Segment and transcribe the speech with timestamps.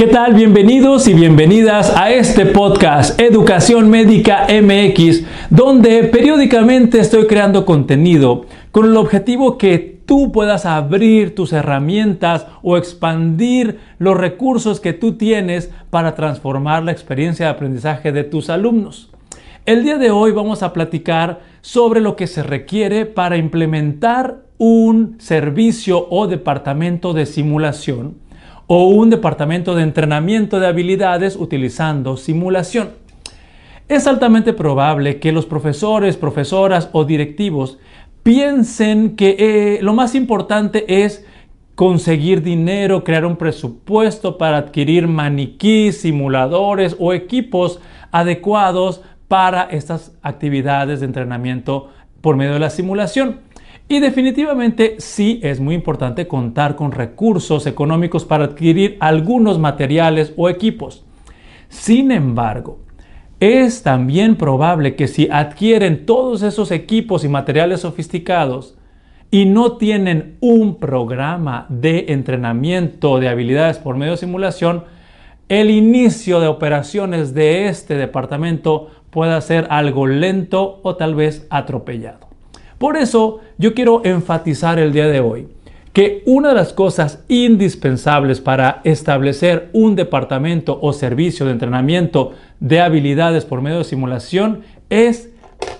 [0.00, 0.32] ¿Qué tal?
[0.32, 8.86] Bienvenidos y bienvenidas a este podcast Educación Médica MX, donde periódicamente estoy creando contenido con
[8.86, 15.70] el objetivo que tú puedas abrir tus herramientas o expandir los recursos que tú tienes
[15.90, 19.10] para transformar la experiencia de aprendizaje de tus alumnos.
[19.66, 25.16] El día de hoy vamos a platicar sobre lo que se requiere para implementar un
[25.18, 28.29] servicio o departamento de simulación
[28.72, 32.90] o un departamento de entrenamiento de habilidades utilizando simulación.
[33.88, 37.80] Es altamente probable que los profesores, profesoras o directivos
[38.22, 41.26] piensen que eh, lo más importante es
[41.74, 47.80] conseguir dinero, crear un presupuesto para adquirir maniquís, simuladores o equipos
[48.12, 51.88] adecuados para estas actividades de entrenamiento
[52.20, 53.40] por medio de la simulación.
[53.92, 60.48] Y definitivamente sí es muy importante contar con recursos económicos para adquirir algunos materiales o
[60.48, 61.04] equipos.
[61.68, 62.78] Sin embargo,
[63.40, 68.78] es también probable que si adquieren todos esos equipos y materiales sofisticados
[69.28, 74.84] y no tienen un programa de entrenamiento de habilidades por medio de simulación,
[75.48, 82.29] el inicio de operaciones de este departamento pueda ser algo lento o tal vez atropellado.
[82.80, 85.48] Por eso yo quiero enfatizar el día de hoy
[85.92, 92.80] que una de las cosas indispensables para establecer un departamento o servicio de entrenamiento de
[92.80, 95.28] habilidades por medio de simulación es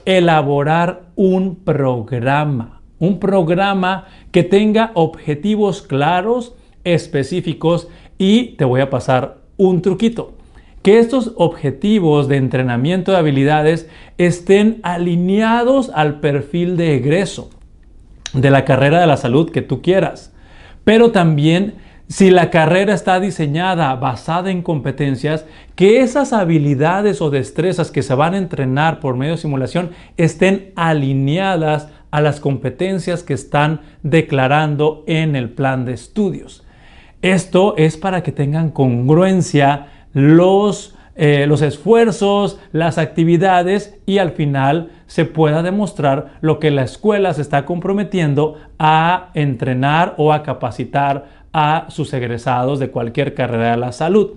[0.05, 6.55] elaborar un programa, un programa que tenga objetivos claros,
[6.85, 10.35] específicos y te voy a pasar un truquito
[10.83, 17.51] que estos objetivos de entrenamiento de habilidades estén alineados al perfil de egreso
[18.33, 20.33] de la carrera de la salud que tú quieras.
[20.85, 21.75] Pero también
[22.11, 28.15] si la carrera está diseñada basada en competencias, que esas habilidades o destrezas que se
[28.15, 35.05] van a entrenar por medio de simulación estén alineadas a las competencias que están declarando
[35.07, 36.65] en el plan de estudios.
[37.23, 44.91] Esto es para que tengan congruencia los, eh, los esfuerzos, las actividades y al final
[45.07, 51.41] se pueda demostrar lo que la escuela se está comprometiendo a entrenar o a capacitar
[51.53, 54.33] a sus egresados de cualquier carrera de la salud.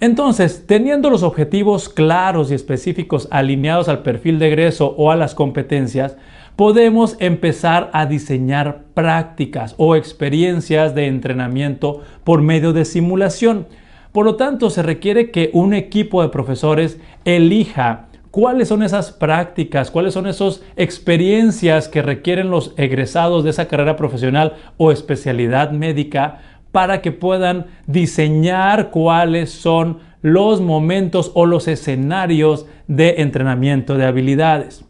[0.00, 5.34] Entonces, teniendo los objetivos claros y específicos alineados al perfil de egreso o a las
[5.34, 6.16] competencias,
[6.54, 13.66] podemos empezar a diseñar prácticas o experiencias de entrenamiento por medio de simulación.
[14.12, 19.90] Por lo tanto, se requiere que un equipo de profesores elija cuáles son esas prácticas,
[19.90, 26.40] cuáles son esas experiencias que requieren los egresados de esa carrera profesional o especialidad médica
[26.72, 34.84] para que puedan diseñar cuáles son los momentos o los escenarios de entrenamiento de habilidades.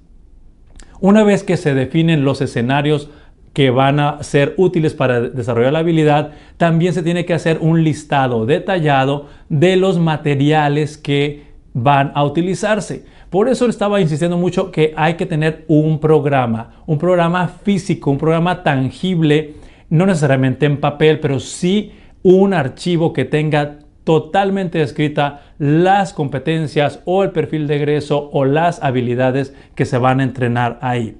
[1.00, 3.10] Una vez que se definen los escenarios
[3.58, 7.82] que van a ser útiles para desarrollar la habilidad, también se tiene que hacer un
[7.82, 11.42] listado detallado de los materiales que
[11.74, 13.04] van a utilizarse.
[13.30, 18.18] Por eso estaba insistiendo mucho que hay que tener un programa, un programa físico, un
[18.18, 19.54] programa tangible,
[19.90, 21.90] no necesariamente en papel, pero sí
[22.22, 28.80] un archivo que tenga totalmente descrita las competencias o el perfil de egreso o las
[28.84, 31.16] habilidades que se van a entrenar ahí.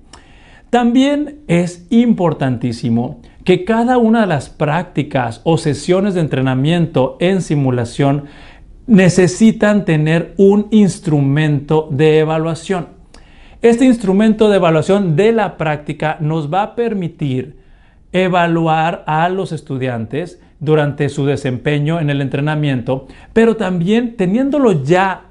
[0.70, 8.24] También es importantísimo que cada una de las prácticas o sesiones de entrenamiento en simulación
[8.86, 12.88] necesitan tener un instrumento de evaluación.
[13.62, 17.56] Este instrumento de evaluación de la práctica nos va a permitir
[18.12, 25.27] evaluar a los estudiantes durante su desempeño en el entrenamiento, pero también teniéndolo ya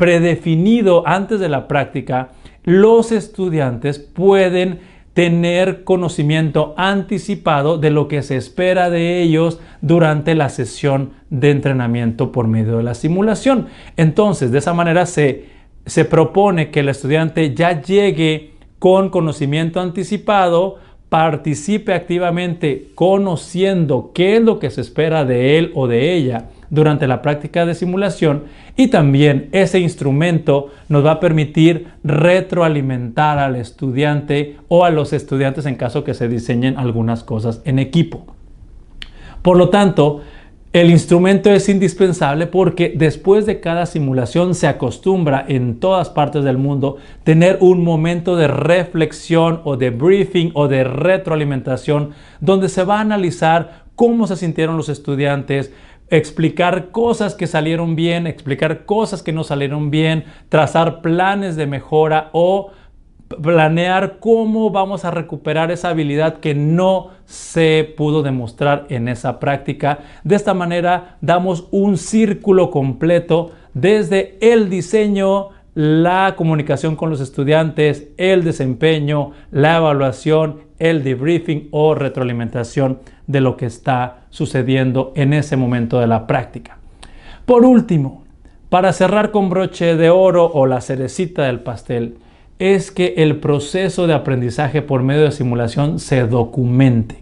[0.00, 2.30] predefinido antes de la práctica,
[2.64, 4.80] los estudiantes pueden
[5.12, 12.32] tener conocimiento anticipado de lo que se espera de ellos durante la sesión de entrenamiento
[12.32, 13.66] por medio de la simulación.
[13.98, 15.44] Entonces, de esa manera se,
[15.84, 20.78] se propone que el estudiante ya llegue con conocimiento anticipado,
[21.10, 27.08] participe activamente conociendo qué es lo que se espera de él o de ella durante
[27.08, 28.44] la práctica de simulación
[28.76, 35.66] y también ese instrumento nos va a permitir retroalimentar al estudiante o a los estudiantes
[35.66, 38.24] en caso que se diseñen algunas cosas en equipo.
[39.42, 40.20] Por lo tanto,
[40.72, 46.58] el instrumento es indispensable porque después de cada simulación se acostumbra en todas partes del
[46.58, 52.98] mundo tener un momento de reflexión o de briefing o de retroalimentación donde se va
[52.98, 55.72] a analizar cómo se sintieron los estudiantes,
[56.08, 62.30] explicar cosas que salieron bien, explicar cosas que no salieron bien, trazar planes de mejora
[62.32, 62.70] o
[63.40, 70.00] planear cómo vamos a recuperar esa habilidad que no se pudo demostrar en esa práctica.
[70.24, 78.08] De esta manera damos un círculo completo desde el diseño, la comunicación con los estudiantes,
[78.16, 82.98] el desempeño, la evaluación, el debriefing o retroalimentación
[83.28, 86.78] de lo que está sucediendo en ese momento de la práctica.
[87.46, 88.24] Por último,
[88.70, 92.16] para cerrar con broche de oro o la cerecita del pastel,
[92.60, 97.16] es que el proceso de aprendizaje por medio de simulación se documente.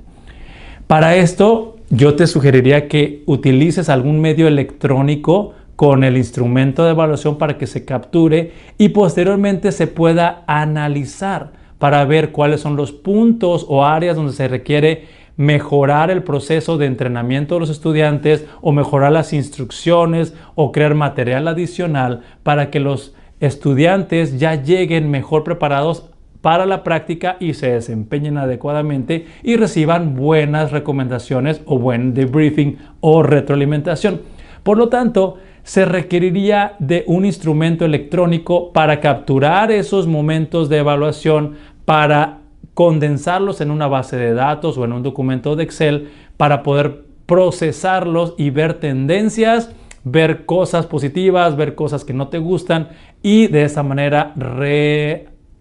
[0.89, 7.39] Para esto, yo te sugeriría que utilices algún medio electrónico con el instrumento de evaluación
[7.39, 13.65] para que se capture y posteriormente se pueda analizar para ver cuáles son los puntos
[13.69, 15.07] o áreas donde se requiere
[15.37, 21.47] mejorar el proceso de entrenamiento de los estudiantes o mejorar las instrucciones o crear material
[21.47, 28.39] adicional para que los estudiantes ya lleguen mejor preparados para la práctica y se desempeñen
[28.39, 34.21] adecuadamente y reciban buenas recomendaciones o buen debriefing o retroalimentación.
[34.63, 41.57] Por lo tanto, se requeriría de un instrumento electrónico para capturar esos momentos de evaluación,
[41.85, 42.39] para
[42.75, 48.35] condensarlos en una base de datos o en un documento de Excel, para poder procesarlos
[48.39, 49.75] y ver tendencias
[50.11, 52.89] ver cosas positivas, ver cosas que no te gustan
[53.23, 54.35] y de esa manera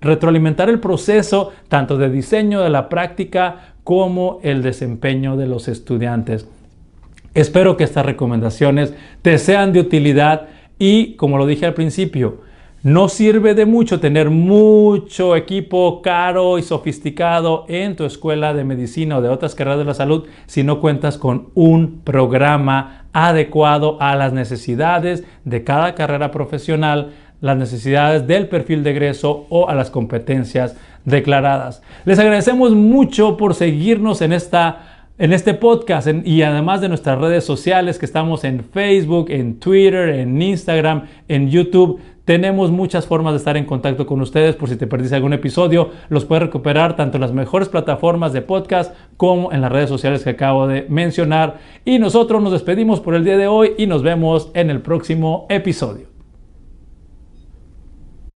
[0.01, 6.47] retroalimentar el proceso tanto de diseño de la práctica como el desempeño de los estudiantes.
[7.33, 10.47] Espero que estas recomendaciones te sean de utilidad
[10.79, 12.41] y como lo dije al principio,
[12.87, 19.17] no sirve de mucho tener mucho equipo caro y sofisticado en tu escuela de medicina
[19.17, 24.15] o de otras carreras de la salud si no cuentas con un programa adecuado a
[24.15, 27.11] las necesidades de cada carrera profesional,
[27.41, 31.83] las necesidades del perfil de egreso o a las competencias declaradas.
[32.05, 37.43] Les agradecemos mucho por seguirnos en esta en este podcast y además de nuestras redes
[37.43, 41.99] sociales que estamos en Facebook, en Twitter, en Instagram, en YouTube.
[42.27, 45.91] Tenemos muchas formas de estar en contacto con ustedes por si te perdiste algún episodio.
[46.09, 50.25] Los puedes recuperar tanto en las mejores plataformas de podcast como en las redes sociales
[50.25, 51.59] que acabo de mencionar.
[51.85, 55.45] Y nosotros nos despedimos por el día de hoy y nos vemos en el próximo
[55.47, 56.16] episodio.